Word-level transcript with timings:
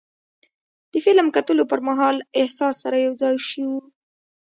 د 0.91 0.93
فلم 1.05 1.27
کتلو 1.35 1.63
پر 1.71 1.79
مهال 1.87 2.15
له 2.19 2.25
احساس 2.41 2.75
سره 2.83 2.97
یو 3.05 3.13
ځای 3.21 3.35
شو. 3.49 3.69